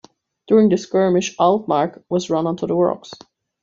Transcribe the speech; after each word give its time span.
During 0.47 0.69
the 0.69 0.79
skirmish 0.79 1.37
"Altmark" 1.37 2.03
was 2.09 2.31
run 2.31 2.47
onto 2.47 2.65
the 2.65 2.73
rocks. 2.75 3.11